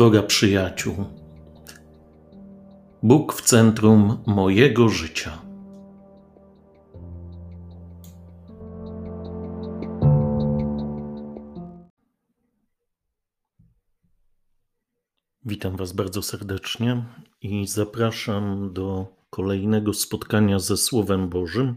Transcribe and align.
Droga 0.00 0.22
przyjaciół, 0.22 1.04
Bóg 3.02 3.32
w 3.32 3.42
centrum 3.42 4.18
mojego 4.26 4.88
życia. 4.88 5.42
Witam 15.44 15.76
Was 15.76 15.92
bardzo 15.92 16.22
serdecznie 16.22 17.04
i 17.42 17.66
zapraszam 17.66 18.72
do 18.72 19.06
kolejnego 19.30 19.94
spotkania 19.94 20.58
ze 20.58 20.76
Słowem 20.76 21.28
Bożym 21.28 21.76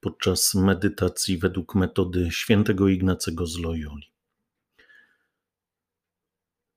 podczas 0.00 0.54
medytacji 0.54 1.38
według 1.38 1.74
metody 1.74 2.28
świętego 2.30 2.88
Ignacego 2.88 3.46
z 3.46 3.58
Loyoli. 3.58 4.11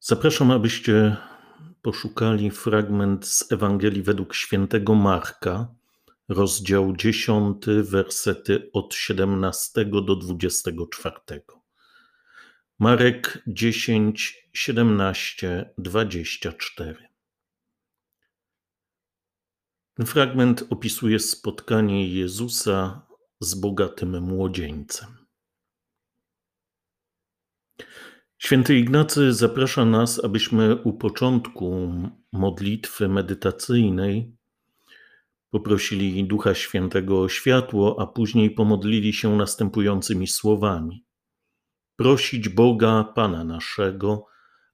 Zapraszam, 0.07 0.51
abyście 0.51 1.17
poszukali 1.81 2.51
fragment 2.51 3.27
z 3.27 3.51
Ewangelii 3.51 4.03
według 4.03 4.35
świętego 4.35 4.95
Marka, 4.95 5.67
rozdział 6.29 6.95
10, 6.95 7.65
wersety 7.83 8.69
od 8.73 8.93
17 8.93 9.85
do 9.85 10.15
24. 10.15 11.15
Marek 12.79 13.43
10, 13.47 14.49
17, 14.53 15.73
24. 15.77 17.07
Ten 19.93 20.05
fragment 20.05 20.63
opisuje 20.69 21.19
spotkanie 21.19 22.09
Jezusa 22.09 23.07
z 23.39 23.55
bogatym 23.55 24.21
młodzieńcem. 24.21 25.24
Święty 28.37 28.77
Ignacy 28.77 29.33
zaprasza 29.33 29.85
nas, 29.85 30.23
abyśmy 30.23 30.75
u 30.75 30.93
początku 30.93 31.93
modlitwy 32.31 33.09
medytacyjnej 33.09 34.35
poprosili 35.49 36.27
Ducha 36.27 36.55
Świętego 36.55 37.21
o 37.21 37.29
światło, 37.29 37.95
a 37.99 38.07
później 38.07 38.51
pomodlili 38.51 39.13
się 39.13 39.35
następującymi 39.35 40.27
słowami: 40.27 41.05
Prosić 41.95 42.49
Boga, 42.49 43.03
Pana 43.15 43.43
naszego, 43.43 44.25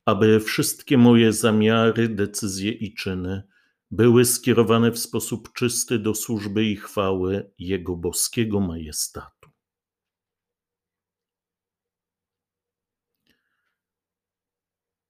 aby 0.06 0.40
wszystkie 0.40 0.98
moje 0.98 1.34
zamiary, 1.34 2.10
decyzje 2.10 2.72
i 2.72 2.94
czyny 2.94 3.44
były 3.92 4.26
skierowane 4.26 4.92
w 4.92 5.00
sposób 5.00 5.54
czysty 5.54 6.00
do 6.00 6.16
służby 6.16 6.66
i 6.66 6.76
chwały 6.76 7.52
Jego 7.60 7.96
boskiego 7.96 8.60
majestatu. 8.60 9.41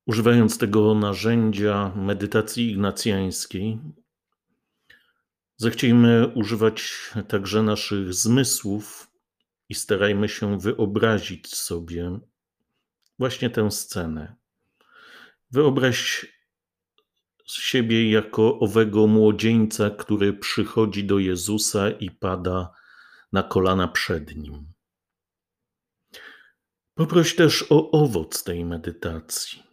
Używając 0.06 0.58
tego 0.58 0.96
narzędzia 0.96 1.92
medytacji 1.96 2.72
ignacjańskiej, 2.72 3.80
zechciejmy 5.58 6.28
używać 6.28 6.94
także 7.28 7.64
naszych 7.64 8.14
zmysłów 8.14 9.12
i 9.70 9.76
starajmy 9.76 10.30
się 10.30 10.60
wyobrazić 10.60 11.56
sobie 11.56 12.20
właśnie 13.20 13.50
tę 13.50 13.72
scenę. 13.72 14.36
Wyobraź 15.52 16.26
siebie 17.46 18.12
jako 18.12 18.60
owego 18.60 19.08
młodzieńca, 19.08 19.90
który 19.90 20.34
przychodzi 20.34 21.04
do 21.04 21.20
Jezusa 21.20 21.90
i 21.90 22.12
pada 22.12 22.74
na 23.32 23.44
kolana 23.44 23.88
przed 23.88 24.36
nim. 24.36 24.74
Poproś 26.94 27.36
też 27.36 27.66
o 27.70 27.92
owoc 27.92 28.44
tej 28.44 28.66
medytacji. 28.66 29.71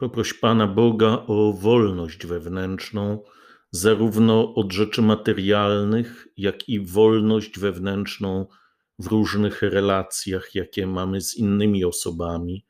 Poproś 0.00 0.34
Pana 0.34 0.66
Boga 0.66 1.24
o 1.26 1.52
wolność 1.52 2.26
wewnętrzną, 2.26 3.22
zarówno 3.70 4.54
od 4.54 4.72
rzeczy 4.72 5.02
materialnych, 5.02 6.28
jak 6.36 6.68
i 6.68 6.86
wolność 6.86 7.58
wewnętrzną 7.58 8.46
w 8.98 9.06
różnych 9.06 9.62
relacjach, 9.62 10.54
jakie 10.54 10.86
mamy 10.86 11.20
z 11.20 11.34
innymi 11.34 11.84
osobami, 11.84 12.66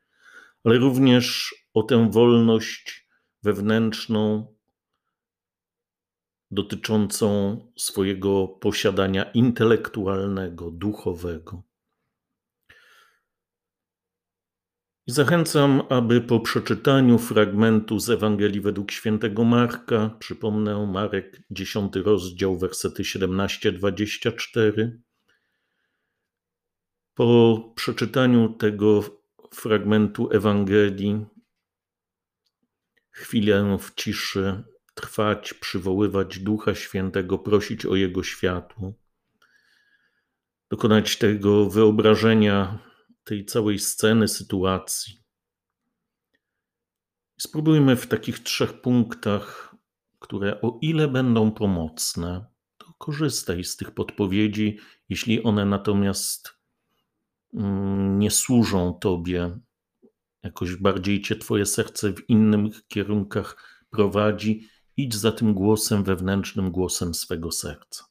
ale 0.64 0.78
również 0.78 1.54
o 1.74 1.82
tę 1.82 2.10
wolność 2.10 3.08
wewnętrzną 3.42 4.54
dotyczącą 6.50 7.56
swojego 7.76 8.48
posiadania 8.48 9.24
intelektualnego, 9.24 10.70
duchowego. 10.70 11.62
I 14.99 14.99
zachęcam, 15.10 15.82
aby 15.88 16.20
po 16.20 16.40
przeczytaniu 16.40 17.18
fragmentu 17.18 17.98
z 17.98 18.10
Ewangelii 18.10 18.60
według 18.60 18.90
świętego 18.90 19.44
Marka, 19.44 20.16
przypomnę 20.18 20.86
Marek 20.86 21.42
10 21.50 21.96
rozdział, 21.96 22.58
wersety 22.58 23.02
17-24, 23.02 24.90
po 27.14 27.58
przeczytaniu 27.76 28.48
tego 28.48 29.02
fragmentu 29.54 30.28
Ewangelii, 30.32 31.26
chwilę 33.10 33.78
w 33.80 33.94
ciszy 33.94 34.62
trwać, 34.94 35.54
przywoływać 35.54 36.38
Ducha 36.38 36.74
Świętego, 36.74 37.38
prosić 37.38 37.86
o 37.86 37.96
Jego 37.96 38.22
światło, 38.22 38.92
dokonać 40.70 41.16
tego 41.16 41.70
wyobrażenia 41.70 42.89
tej 43.24 43.44
całej 43.44 43.78
sceny, 43.78 44.28
sytuacji. 44.28 45.20
Spróbujmy 47.38 47.96
w 47.96 48.06
takich 48.06 48.38
trzech 48.38 48.80
punktach, 48.80 49.74
które 50.18 50.60
o 50.60 50.78
ile 50.82 51.08
będą 51.08 51.50
pomocne, 51.52 52.44
to 52.78 52.86
korzystaj 52.98 53.64
z 53.64 53.76
tych 53.76 53.90
podpowiedzi, 53.90 54.78
jeśli 55.08 55.42
one 55.42 55.64
natomiast 55.66 56.58
mm, 57.54 58.18
nie 58.18 58.30
służą 58.30 58.94
Tobie, 58.94 59.58
jakoś 60.42 60.76
bardziej 60.76 61.22
Cię 61.22 61.36
Twoje 61.36 61.66
serce 61.66 62.12
w 62.12 62.30
innych 62.30 62.86
kierunkach 62.88 63.80
prowadzi, 63.90 64.68
idź 64.96 65.14
za 65.14 65.32
tym 65.32 65.54
głosem 65.54 66.04
wewnętrznym, 66.04 66.70
głosem 66.70 67.14
swego 67.14 67.50
serca. 67.50 68.04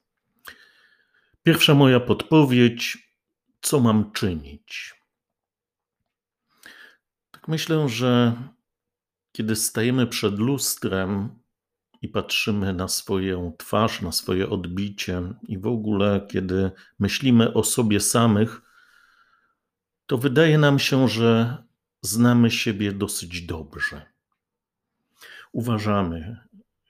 Pierwsza 1.44 1.74
moja 1.74 2.00
podpowiedź: 2.00 2.98
co 3.62 3.80
mam 3.80 4.12
czynić? 4.12 4.99
Myślę, 7.50 7.90
że 7.90 8.36
kiedy 9.32 9.56
stajemy 9.56 10.08
przed 10.08 10.40
lustrem 10.40 11.40
i 12.02 12.08
patrzymy 12.08 12.74
na 12.74 12.88
swoją 12.88 13.54
twarz, 13.58 14.02
na 14.02 14.12
swoje 14.12 14.50
odbicie, 14.50 15.22
i 15.48 15.58
w 15.58 15.68
ogóle 15.68 16.28
kiedy 16.32 16.72
myślimy 17.00 17.54
o 17.54 17.64
sobie 17.64 18.00
samych, 18.00 18.62
to 20.06 20.18
wydaje 20.18 20.58
nam 20.58 20.80
się, 20.80 21.08
że 21.08 21.58
znamy 22.02 22.52
siebie 22.52 22.92
dosyć 22.92 23.42
dobrze. 23.42 24.06
Uważamy 25.52 26.38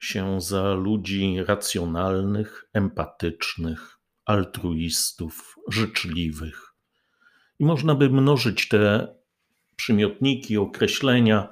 się 0.00 0.40
za 0.40 0.74
ludzi 0.74 1.36
racjonalnych, 1.46 2.68
empatycznych, 2.72 3.98
altruistów, 4.24 5.56
życzliwych. 5.68 6.74
I 7.58 7.64
można 7.64 7.94
by 7.94 8.10
mnożyć 8.10 8.68
te 8.68 9.19
przymiotniki, 9.80 10.58
określenia, 10.58 11.48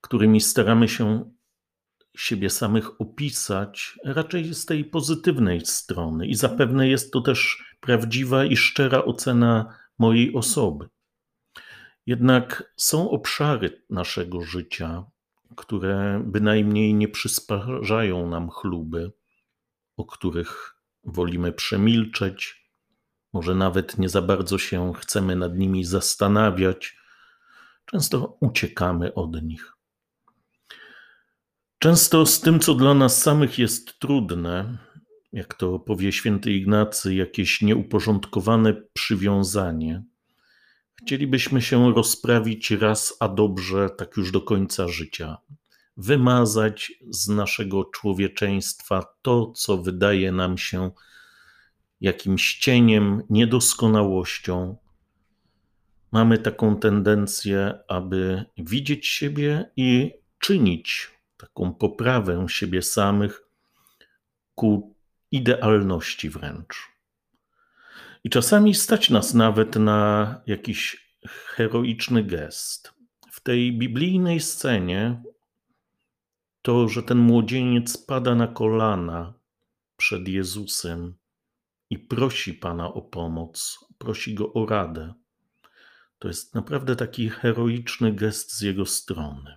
którymi 0.00 0.40
staramy 0.40 0.88
się 0.88 1.30
siebie 2.16 2.50
samych 2.50 3.00
opisać, 3.00 3.98
raczej 4.04 4.54
z 4.54 4.66
tej 4.66 4.84
pozytywnej 4.84 5.60
strony. 5.60 6.26
I 6.26 6.34
zapewne 6.34 6.88
jest 6.88 7.12
to 7.12 7.20
też 7.20 7.64
prawdziwa 7.80 8.44
i 8.44 8.56
szczera 8.56 9.04
ocena 9.04 9.78
mojej 9.98 10.34
osoby. 10.34 10.88
Jednak 12.06 12.72
są 12.76 13.10
obszary 13.10 13.82
naszego 13.90 14.40
życia, 14.40 15.04
które 15.56 16.22
bynajmniej 16.26 16.94
nie 16.94 17.08
przysparzają 17.08 18.28
nam 18.28 18.50
chluby, 18.50 19.12
o 19.96 20.04
których 20.04 20.76
wolimy 21.04 21.52
przemilczeć, 21.52 22.70
może 23.32 23.54
nawet 23.54 23.98
nie 23.98 24.08
za 24.08 24.22
bardzo 24.22 24.58
się 24.58 24.92
chcemy 24.94 25.36
nad 25.36 25.58
nimi 25.58 25.84
zastanawiać, 25.84 27.03
Często 27.86 28.36
uciekamy 28.40 29.14
od 29.14 29.42
nich. 29.42 29.72
Często 31.78 32.26
z 32.26 32.40
tym, 32.40 32.60
co 32.60 32.74
dla 32.74 32.94
nas 32.94 33.22
samych 33.22 33.58
jest 33.58 33.98
trudne, 33.98 34.78
jak 35.32 35.54
to 35.54 35.78
powie 35.78 36.12
święty 36.12 36.52
Ignacy, 36.52 37.14
jakieś 37.14 37.62
nieuporządkowane 37.62 38.74
przywiązanie, 38.92 40.02
chcielibyśmy 41.02 41.62
się 41.62 41.94
rozprawić 41.94 42.70
raz 42.70 43.16
a 43.20 43.28
dobrze, 43.28 43.90
tak 43.90 44.16
już 44.16 44.32
do 44.32 44.40
końca 44.40 44.88
życia. 44.88 45.36
Wymazać 45.96 46.92
z 47.10 47.28
naszego 47.28 47.84
człowieczeństwa 47.84 49.04
to, 49.22 49.52
co 49.56 49.78
wydaje 49.78 50.32
nam 50.32 50.58
się 50.58 50.90
jakimś 52.00 52.58
cieniem, 52.58 53.22
niedoskonałością, 53.30 54.76
mamy 56.14 56.38
taką 56.38 56.76
tendencję, 56.76 57.78
aby 57.88 58.44
widzieć 58.56 59.06
siebie 59.06 59.70
i 59.76 60.12
czynić 60.38 61.10
taką 61.36 61.74
poprawę 61.74 62.46
siebie 62.48 62.82
samych 62.82 63.42
ku 64.54 64.94
idealności 65.30 66.30
wręcz. 66.30 66.76
I 68.24 68.30
czasami 68.30 68.74
stać 68.74 69.10
nas 69.10 69.34
nawet 69.34 69.76
na 69.76 70.40
jakiś 70.46 71.10
heroiczny 71.26 72.24
gest. 72.24 72.94
W 73.30 73.40
tej 73.40 73.78
biblijnej 73.78 74.40
scenie 74.40 75.22
to, 76.62 76.88
że 76.88 77.02
ten 77.02 77.18
młodzieniec 77.18 77.96
pada 77.96 78.34
na 78.34 78.46
kolana 78.46 79.34
przed 79.96 80.28
Jezusem 80.28 81.14
i 81.90 81.98
prosi 81.98 82.54
Pana 82.54 82.94
o 82.94 83.02
pomoc, 83.02 83.84
prosi 83.98 84.34
go 84.34 84.52
o 84.52 84.66
radę. 84.66 85.14
To 86.24 86.28
jest 86.28 86.54
naprawdę 86.54 86.96
taki 86.96 87.28
heroiczny 87.28 88.12
gest 88.12 88.52
z 88.52 88.60
jego 88.60 88.86
strony. 88.86 89.56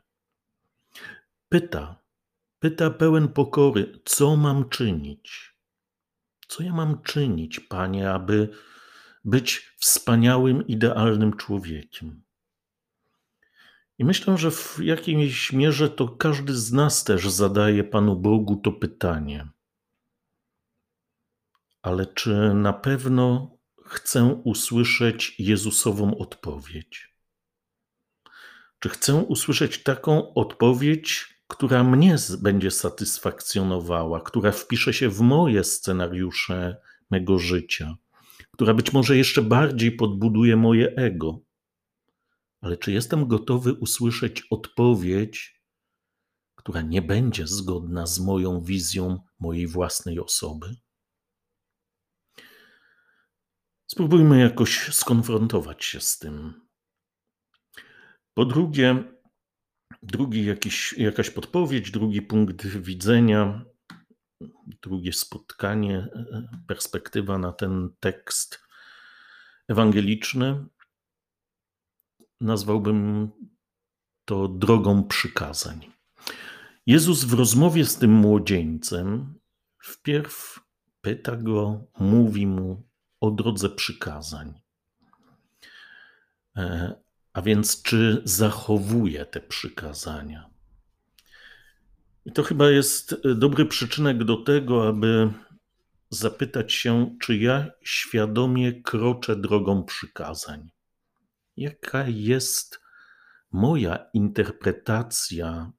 Pyta, 1.50 2.04
pyta 2.60 2.90
pełen 2.90 3.28
pokory, 3.28 4.00
co 4.06 4.36
mam 4.36 4.70
czynić? 4.70 5.56
Co 6.48 6.64
ja 6.64 6.74
mam 6.74 7.02
czynić, 7.02 7.60
Panie, 7.60 8.12
aby 8.12 8.50
być 9.26 9.76
wspaniałym, 9.78 10.68
idealnym 10.68 11.34
człowiekiem? 11.34 12.24
I 13.98 14.06
myślę, 14.06 14.38
że 14.38 14.52
w 14.52 14.80
jakiejś 14.80 15.54
mierze 15.54 15.90
to 15.90 16.08
każdy 16.08 16.56
z 16.56 16.74
nas 16.74 17.04
też 17.04 17.30
zadaje 17.30 17.84
Panu 17.84 18.16
Bogu 18.16 18.56
to 18.56 18.72
pytanie. 18.72 19.48
Ale 21.82 22.06
czy 22.06 22.54
na 22.54 22.74
pewno 22.74 23.57
chcę 23.88 24.42
usłyszeć 24.44 25.36
Jezusową 25.40 26.18
odpowiedź? 26.18 27.16
Czy 28.80 28.90
chcę 28.90 29.16
usłyszeć 29.16 29.84
taką 29.84 30.34
odpowiedź, 30.34 31.38
która 31.48 31.84
mnie 31.84 32.16
będzie 32.40 32.72
satysfakcjonowała, 32.72 34.22
która 34.22 34.52
wpisze 34.52 34.94
się 34.94 35.10
w 35.10 35.20
moje 35.20 35.64
scenariusze 35.64 36.78
mego 37.12 37.40
życia, 37.40 37.96
która 38.52 38.74
być 38.74 38.94
może 38.94 39.18
jeszcze 39.18 39.42
bardziej 39.42 39.92
podbuduje 39.92 40.56
moje 40.56 40.96
ego? 40.96 41.40
Ale 42.62 42.78
czy 42.78 42.92
jestem 42.92 43.28
gotowy 43.28 43.74
usłyszeć 43.74 44.44
odpowiedź, 44.50 45.62
która 46.56 46.82
nie 46.82 47.02
będzie 47.02 47.48
zgodna 47.48 48.08
z 48.08 48.20
moją 48.20 48.62
wizją 48.62 49.20
mojej 49.40 49.68
własnej 49.68 50.20
osoby? 50.20 50.76
Spróbujmy 53.88 54.40
jakoś 54.40 54.96
skonfrontować 54.96 55.86
się 55.86 56.00
z 56.00 56.20
tym. 56.20 56.68
Po 58.34 58.46
drugie, 58.46 59.04
drugi 60.04 60.46
jakiś, 60.46 60.94
jakaś 60.98 61.30
podpowiedź, 61.30 61.92
drugi 61.92 62.22
punkt 62.22 62.68
widzenia, 62.68 63.66
drugie 64.82 65.14
spotkanie, 65.14 66.08
perspektywa 66.68 67.38
na 67.38 67.54
ten 67.54 67.90
tekst 68.00 68.64
ewangeliczny. 69.68 70.66
Nazwałbym 72.42 73.30
to 74.26 74.48
drogą 74.48 75.04
przykazań. 75.04 75.92
Jezus 76.86 77.24
w 77.24 77.34
rozmowie 77.34 77.86
z 77.86 77.98
tym 77.98 78.12
młodzieńcem 78.12 79.40
wpierw 79.84 80.60
pyta 81.02 81.36
go, 81.36 81.88
mówi 82.00 82.48
mu, 82.48 82.87
o 83.20 83.32
drodze 83.32 83.70
przykazań. 83.70 84.62
E, 86.58 86.96
a 87.34 87.42
więc, 87.42 87.82
czy 87.82 88.22
zachowuje 88.26 89.26
te 89.26 89.42
przykazania? 89.42 90.50
I 92.26 92.32
to 92.32 92.44
chyba 92.44 92.70
jest 92.70 93.16
dobry 93.36 93.66
przyczynek 93.66 94.24
do 94.24 94.38
tego, 94.38 94.88
aby 94.88 95.34
zapytać 96.10 96.74
się, 96.74 97.16
czy 97.22 97.38
ja 97.38 97.72
świadomie 97.84 98.82
kroczę 98.82 99.36
drogą 99.36 99.84
przykazań. 99.84 100.70
Jaka 101.58 102.04
jest 102.08 102.82
moja 103.52 104.10
interpretacja, 104.14 105.72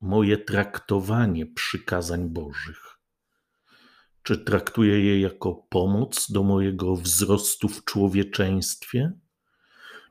moje 0.00 0.38
traktowanie 0.38 1.46
przykazań 1.46 2.28
Bożych? 2.28 2.95
Czy 4.26 4.38
traktuję 4.38 5.00
je 5.00 5.20
jako 5.20 5.54
pomoc 5.54 6.30
do 6.30 6.42
mojego 6.42 6.96
wzrostu 6.96 7.68
w 7.68 7.84
człowieczeństwie? 7.84 9.12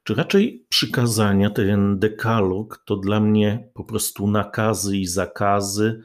Czy 0.04 0.16
raczej 0.16 0.66
przykazania, 0.70 1.50
ten 1.50 2.00
dekalog, 2.00 2.84
to 2.86 2.98
dla 2.98 3.20
mnie 3.20 3.70
po 3.74 3.84
prostu 3.84 4.28
nakazy 4.28 4.98
i 4.98 5.06
zakazy, 5.06 6.02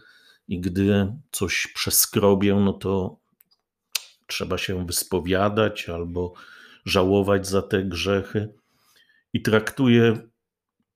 i 0.49 0.61
gdy 0.61 1.13
coś 1.33 1.73
przeskrobię, 1.75 2.55
no 2.55 2.73
to 2.73 3.21
trzeba 4.27 4.59
się 4.59 4.87
wyspowiadać 4.87 5.89
albo 5.89 6.33
żałować 6.85 7.47
za 7.47 7.63
te 7.63 7.85
grzechy. 7.85 8.55
I 9.33 9.43
traktuję 9.43 10.29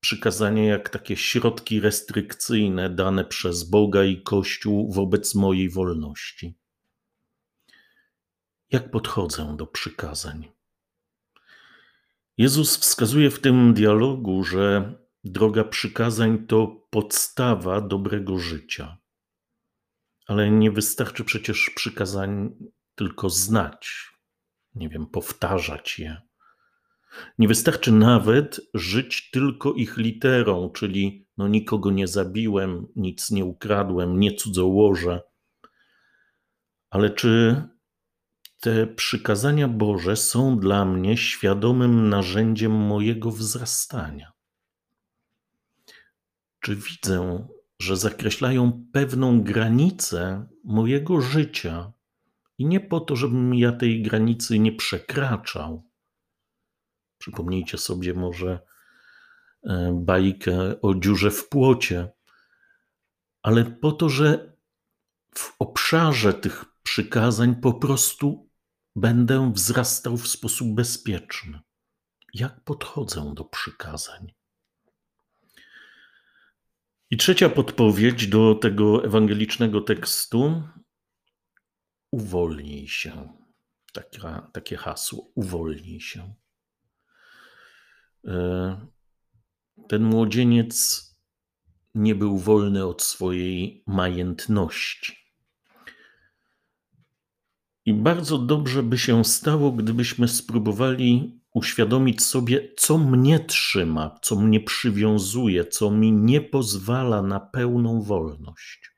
przykazanie 0.01 0.67
jak 0.67 0.89
takie 0.89 1.17
środki 1.17 1.81
restrykcyjne 1.81 2.91
dane 2.91 3.25
przez 3.25 3.65
Boga 3.65 4.05
i 4.05 4.23
Kościół 4.23 4.93
wobec 4.93 5.35
mojej 5.35 5.71
wolności 5.71 6.64
jak 8.71 8.91
podchodzę 8.91 9.57
do 9.57 9.67
przykazań. 9.67 10.53
Jezus 12.37 12.77
wskazuje 12.77 13.31
w 13.31 13.41
tym 13.41 13.75
dialogu, 13.75 14.45
że 14.45 14.95
droga 15.25 15.65
przykazań 15.65 16.47
to 16.47 16.87
podstawa 16.91 17.81
dobrego 17.81 18.39
życia. 18.39 18.99
Ale 20.27 20.51
nie 20.51 20.71
wystarczy 20.71 21.25
przecież 21.25 21.71
przykazań 21.77 22.55
tylko 22.95 23.31
znać, 23.31 24.11
nie 24.75 24.89
wiem, 24.89 25.07
powtarzać 25.07 25.99
je. 25.99 26.21
Nie 27.39 27.49
wystarczy 27.49 27.93
nawet 27.93 28.61
żyć 28.75 29.31
tylko 29.31 29.73
ich 29.73 29.97
literą, 29.97 30.71
czyli 30.71 31.29
no 31.37 31.49
nikogo 31.49 31.91
nie 31.91 32.09
zabiłem, 32.09 32.87
nic 32.97 33.31
nie 33.31 33.45
ukradłem, 33.45 34.21
nie 34.21 34.35
cudzołożę. 34.35 35.23
Ale 36.91 37.11
czy 37.11 37.63
te 38.65 38.87
przykazania 38.87 39.69
Boże 39.69 40.17
są 40.17 40.59
dla 40.59 40.85
mnie 40.85 41.17
świadomym 41.17 42.09
narzędziem 42.09 42.73
mojego 42.73 43.31
wzrastania. 43.31 44.33
Czy 46.61 46.77
widzę, 46.77 47.49
że 47.79 47.97
zakreślają 47.97 48.87
pewną 48.93 49.43
granicę 49.43 50.47
mojego 50.65 51.21
życia 51.21 51.93
i 52.59 52.67
nie 52.67 52.81
po 52.81 53.01
to, 53.01 53.17
żebym 53.17 53.55
ja 53.55 53.73
tej 53.73 54.03
granicy 54.03 54.59
nie 54.59 54.73
przekraczał? 54.73 55.91
Przypomnijcie 57.19 57.79
sobie 57.79 58.15
może 58.15 58.61
e, 59.63 60.01
bajkę 60.05 60.81
o 60.81 60.95
dziurze 60.95 61.31
w 61.31 61.49
płocie, 61.49 62.13
ale 63.43 63.65
po 63.65 63.93
to, 63.93 64.09
że 64.09 64.57
w 65.35 65.55
obszarze 65.59 66.35
tych 66.35 66.65
przykazań 66.83 67.57
po 67.57 67.75
prostu 67.75 68.45
będę 68.97 69.53
wzrastał 69.53 70.17
w 70.17 70.29
sposób 70.29 70.75
bezpieczny. 70.75 71.61
Jak 72.35 72.61
podchodzę 72.61 73.33
do 73.35 73.45
przykazań? 73.45 74.33
I 77.11 77.17
trzecia 77.17 77.49
podpowiedź 77.49 78.27
do 78.27 78.55
tego 78.55 79.05
ewangelicznego 79.05 79.81
tekstu: 79.81 80.63
uwolnij 82.11 82.89
się. 82.89 83.39
Taka, 83.93 84.51
takie 84.53 84.77
hasło: 84.77 85.31
uwolnij 85.35 86.01
się. 86.01 86.35
E, 88.27 88.87
ten 89.89 90.05
młodzieniec 90.05 91.05
nie 91.95 92.15
był 92.15 92.39
wolny 92.39 92.87
od 92.87 93.03
swojej 93.03 93.85
majętności. 93.87 95.24
I 97.87 97.95
bardzo 97.95 98.39
dobrze 98.39 98.83
by 98.83 98.99
się 98.99 99.25
stało, 99.25 99.73
gdybyśmy 99.73 100.29
spróbowali 100.29 101.41
uświadomić 101.55 102.23
sobie, 102.23 102.75
co 102.77 102.99
mnie 102.99 103.41
trzyma, 103.41 104.19
co 104.23 104.37
mnie 104.37 104.61
przywiązuje, 104.61 105.67
co 105.67 105.91
mi 105.91 106.13
nie 106.13 106.41
pozwala 106.41 107.23
na 107.23 107.41
pełną 107.41 108.03
wolność. 108.03 108.91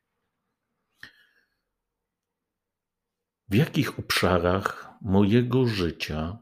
W 3.49 3.55
jakich 3.55 3.99
obszarach 3.99 4.91
mojego 5.03 5.67
życia 5.67 6.39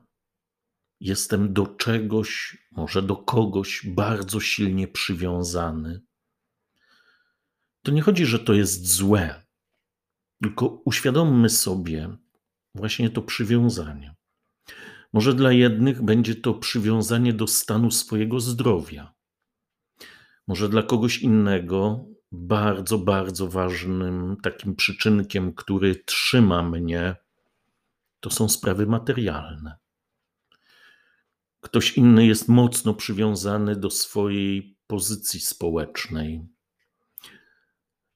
jestem 1.01 1.53
do 1.53 1.67
czegoś, 1.67 2.59
może 2.71 3.03
do 3.03 3.17
kogoś 3.17 3.87
bardzo 3.87 4.41
silnie 4.41 4.89
przywiązany? 4.89 6.01
To 7.83 7.93
nie 7.93 8.03
chodzi, 8.03 8.27
że 8.27 8.39
to 8.39 8.55
jest 8.55 8.87
złe, 8.87 9.45
tylko 10.43 10.67
uświadommy 10.67 11.51
sobie, 11.51 12.17
właśnie 12.75 13.11
to 13.11 13.23
przywiązanie. 13.23 14.15
Może 15.13 15.35
dla 15.35 15.53
jednych 15.53 16.03
będzie 16.03 16.35
to 16.35 16.55
przywiązanie 16.55 17.33
do 17.33 17.47
stanu 17.47 17.91
swojego 17.91 18.41
zdrowia. 18.41 19.13
Może 20.47 20.69
dla 20.69 20.83
kogoś 20.83 21.19
innego 21.19 22.05
bardzo, 22.33 22.99
bardzo 22.99 23.49
ważnym 23.49 24.37
takim 24.43 24.77
przyczynkiem, 24.77 25.55
który 25.55 25.97
trzyma 25.97 26.63
mnie, 26.63 27.17
to 28.21 28.31
są 28.31 28.49
sprawy 28.49 28.87
materialne. 28.87 29.77
Ktoś 31.61 31.99
inny 31.99 32.27
jest 32.27 32.49
mocno 32.49 32.95
przywiązany 32.95 33.77
do 33.77 33.91
swojej 33.91 34.77
pozycji 34.87 35.41
społecznej. 35.41 36.47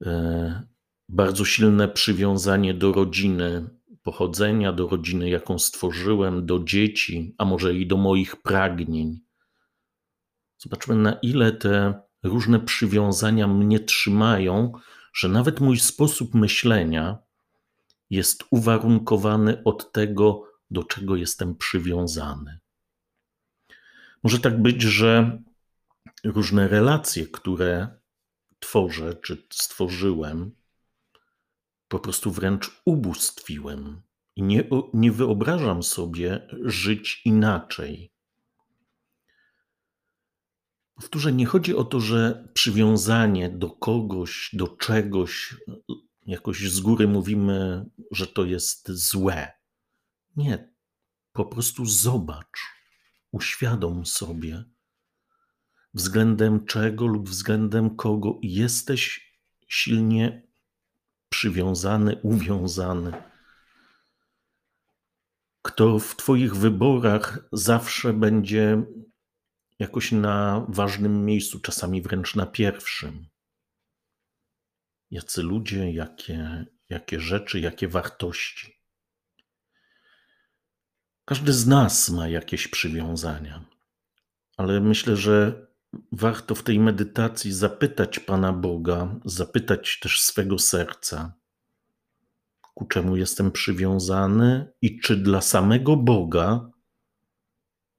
E, 0.05 0.63
bardzo 1.09 1.45
silne 1.45 1.89
przywiązanie 1.89 2.75
do 2.75 2.93
rodziny 2.93 3.78
pochodzenia, 4.09 4.73
do 4.73 4.89
rodziny, 4.89 5.29
jaką 5.29 5.59
stworzyłem, 5.59 6.47
do 6.47 6.59
dzieci, 6.65 7.35
a 7.39 7.45
może 7.45 7.75
i 7.75 7.87
do 7.87 7.97
moich 7.97 8.37
pragnień. 8.37 9.21
Zobaczmy, 10.59 10.95
na 10.95 11.13
ile 11.13 11.53
te 11.53 12.01
różne 12.23 12.61
przywiązania 12.61 13.49
mnie 13.49 13.81
trzymają, 13.81 14.73
że 15.13 15.29
nawet 15.29 15.61
mój 15.61 15.79
sposób 15.79 16.35
myślenia 16.35 17.19
jest 18.11 18.45
uwarunkowany 18.51 19.63
od 19.65 19.93
tego, 19.93 20.43
do 20.71 20.85
czego 20.85 21.17
jestem 21.17 21.57
przywiązany. 21.57 22.59
Może 24.23 24.39
tak 24.39 24.63
być, 24.63 24.83
że 24.83 25.43
różne 26.25 26.69
relacje, 26.69 27.27
które 27.27 27.89
tworzę 28.59 29.15
czy 29.15 29.47
stworzyłem, 29.51 30.51
po 31.89 31.99
prostu 31.99 32.31
wręcz 32.31 32.81
ubóstwiłem 32.85 34.03
i 34.37 34.43
nie, 34.43 34.69
nie 34.95 35.13
wyobrażam 35.13 35.83
sobie 35.83 36.49
żyć 36.65 37.23
inaczej. 37.25 38.13
Powtórzę, 40.95 41.33
nie 41.33 41.47
chodzi 41.47 41.77
o 41.77 41.85
to, 41.85 42.01
że 42.01 42.49
przywiązanie 42.55 43.51
do 43.51 43.71
kogoś, 43.71 44.51
do 44.53 44.69
czegoś, 44.69 45.57
jakoś 46.27 46.71
z 46.71 46.81
góry 46.81 47.09
mówimy, 47.09 47.87
że 48.11 48.27
to 48.27 48.45
jest 48.45 48.91
złe. 48.91 49.53
Nie, 50.37 50.73
po 51.33 51.45
prostu 51.45 51.87
zobacz, 51.87 52.59
uświadom 53.33 54.07
sobie, 54.07 54.65
względem 55.95 56.67
czego 56.67 57.07
lub 57.07 57.29
względem 57.29 57.97
kogo 57.97 58.39
jesteś 58.43 59.33
silnie 59.69 60.48
przywiązany, 61.29 62.21
uwiązany. 62.23 63.23
Kto 65.63 65.99
w 65.99 66.17
Twoich 66.17 66.57
wyborach 66.57 67.39
zawsze 67.53 68.13
będzie 68.13 68.83
jakoś 69.79 70.13
na 70.13 70.67
ważnym 70.69 71.25
miejscu, 71.25 71.61
czasami 71.61 72.03
wręcz 72.03 72.35
na 72.35 72.47
pierwszym. 72.47 73.27
Jacy 75.11 75.43
ludzie, 75.43 75.93
jakie, 75.93 76.67
jakie 76.89 77.21
rzeczy, 77.21 77.61
jakie 77.61 77.89
wartości. 77.89 78.79
Każdy 81.25 81.53
z 81.53 81.67
nas 81.67 82.11
ma 82.11 82.29
jakieś 82.29 82.69
przywiązania, 82.69 83.65
ale 84.57 84.81
myślę, 84.81 85.17
że 85.17 85.68
warto 86.13 86.55
w 86.55 86.63
tej 86.63 86.81
medytacji 86.81 87.53
zapytać 87.53 88.19
Pana 88.19 88.53
Boga, 88.53 89.15
zapytać 89.25 89.99
też 90.03 90.21
swego 90.21 90.59
serca, 90.59 91.33
ku 92.75 92.87
czemu 92.87 93.17
jestem 93.17 93.53
przywiązany 93.53 94.73
i 94.83 95.01
czy 95.01 95.17
dla 95.17 95.41
samego 95.41 95.97
Boga 95.97 96.71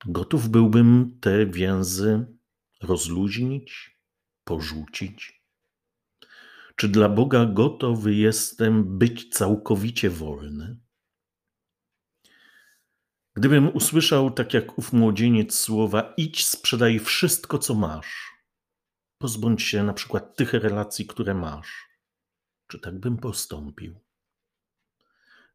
Gotów 0.05 0.50
byłbym 0.50 1.17
te 1.22 1.46
więzy 1.46 2.25
rozluźnić, 2.81 4.00
porzucić? 4.43 5.43
Czy 6.75 6.89
dla 6.89 7.10
Boga 7.10 7.46
gotowy 7.46 8.15
jestem 8.15 8.98
być 8.98 9.29
całkowicie 9.29 10.10
wolny? 10.10 10.77
Gdybym 13.39 13.75
usłyszał, 13.75 14.31
tak 14.31 14.53
jak 14.53 14.77
ów 14.77 14.93
młodzieniec, 14.93 15.55
słowa: 15.55 16.13
idź, 16.17 16.46
sprzedaj 16.46 17.00
wszystko, 17.00 17.60
co 17.60 17.75
masz, 17.75 18.31
pozbądź 19.17 19.63
się 19.63 19.84
na 19.84 19.93
przykład 19.93 20.36
tych 20.36 20.53
relacji, 20.53 21.08
które 21.08 21.34
masz, 21.34 21.89
czy 22.67 22.79
tak 22.79 23.00
bym 23.00 23.17
postąpił? 23.17 24.00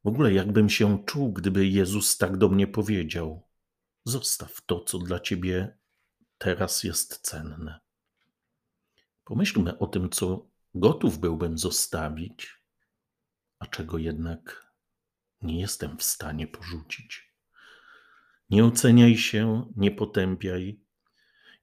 W 0.04 0.08
ogóle, 0.08 0.32
jakbym 0.32 0.70
się 0.70 1.04
czuł, 1.04 1.32
gdyby 1.32 1.66
Jezus 1.66 2.18
tak 2.18 2.36
do 2.36 2.48
mnie 2.48 2.66
powiedział: 2.66 3.48
Zostaw 4.04 4.60
to, 4.66 4.80
co 4.80 4.98
dla 4.98 5.20
ciebie 5.20 5.78
teraz 6.38 6.84
jest 6.84 7.18
cenne. 7.18 7.80
Pomyślmy 9.24 9.78
o 9.78 9.86
tym, 9.86 10.10
co 10.10 10.46
gotów 10.74 11.18
byłbym 11.18 11.58
zostawić, 11.58 12.62
a 13.58 13.66
czego 13.66 13.98
jednak 13.98 14.72
nie 15.42 15.60
jestem 15.60 15.98
w 15.98 16.02
stanie 16.02 16.46
porzucić. 16.46 17.33
Nie 18.54 18.64
oceniaj 18.64 19.16
się, 19.16 19.70
nie 19.76 19.90
potępiaj. 19.90 20.80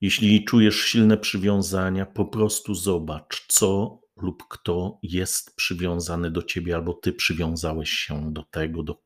Jeśli 0.02 0.46
czujesz 0.46 0.76
silne 0.76 1.18
przywiązania, 1.18 2.06
po 2.06 2.26
prostu 2.26 2.76
zobacz, 2.76 3.46
co 3.48 4.00
lub 4.18 4.48
kto 4.48 5.00
jest 5.04 5.56
przywiązany 5.56 6.32
do 6.32 6.44
ciebie, 6.44 6.76
albo 6.76 6.94
ty 6.94 7.14
przywiązałeś 7.14 7.90
się 7.90 8.34
do 8.34 8.44
tego, 8.44 8.84
do, 8.84 9.02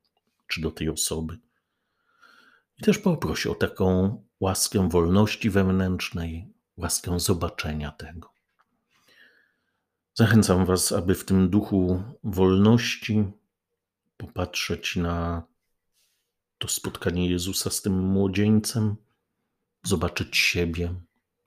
czy 0.48 0.62
do 0.62 0.72
tej 0.72 0.90
osoby. 0.90 1.38
I 2.78 2.84
też 2.84 2.98
poproś 2.98 3.48
o 3.48 3.56
taką 3.56 4.24
łaskę 4.40 4.90
wolności 4.90 5.50
wewnętrznej, 5.50 6.54
łaskę 6.78 7.20
zobaczenia 7.20 7.92
tego. 7.92 8.34
Zachęcam 10.14 10.66
Was, 10.66 10.92
aby 10.92 11.16
w 11.16 11.26
tym 11.26 11.50
duchu 11.50 12.04
wolności 12.24 13.26
popatrzeć 14.18 14.96
na 14.96 15.44
to 16.66 16.72
spotkanie 16.72 17.30
Jezusa 17.30 17.70
z 17.70 17.82
tym 17.82 18.00
młodzieńcem, 18.00 18.96
zobaczyć 19.84 20.38
siebie, 20.38 20.96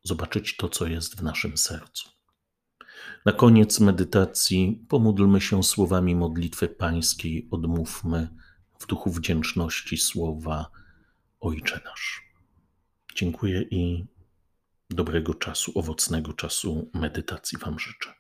zobaczyć 0.03 0.57
to, 0.57 0.69
co 0.69 0.87
jest 0.87 1.17
w 1.17 1.23
naszym 1.23 1.59
sercu. 1.59 2.09
Na 3.25 3.33
koniec 3.33 3.81
medytacji 3.81 4.85
pomódlmy 4.89 5.41
się 5.41 5.63
słowami 5.63 6.15
modlitwy 6.15 6.69
pańskiej, 6.69 7.49
odmówmy 7.51 8.29
w 8.79 8.87
duchu 8.87 9.11
wdzięczności 9.11 9.97
słowa 9.97 10.71
Ojcze 11.41 11.81
nasz. 11.85 12.33
Dziękuję 13.15 13.63
i 13.63 14.07
dobrego 14.91 15.35
czasu, 15.35 15.73
owocnego 15.75 16.33
czasu 16.33 16.91
medytacji 16.95 17.59
Wam 17.59 17.79
życzę. 17.79 18.18